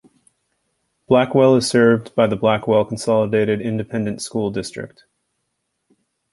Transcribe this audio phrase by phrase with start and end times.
[1.07, 5.03] Blackwell is served by the Blackwell Consolidated Independent School District.